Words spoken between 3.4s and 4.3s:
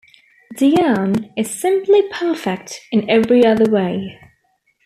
other way.